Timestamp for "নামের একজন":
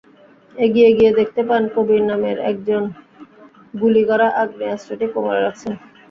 2.09-2.83